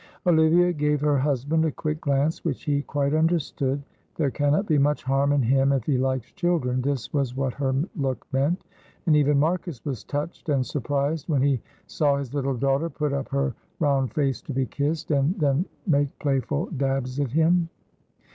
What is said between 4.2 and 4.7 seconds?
cannot